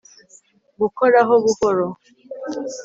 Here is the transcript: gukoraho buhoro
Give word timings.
gukoraho 0.81 1.33
buhoro 1.43 1.87